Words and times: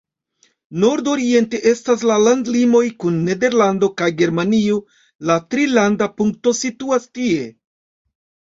Nord-oriente 0.83 1.59
estas 1.71 2.05
la 2.11 2.15
landlimoj 2.21 2.81
kun 3.03 3.19
Nederlando 3.27 3.91
kaj 4.03 4.09
Germanio, 4.23 4.81
la 5.33 5.37
trilanda 5.53 6.09
punkto 6.23 6.57
situas 6.63 7.07
tie. 7.21 7.49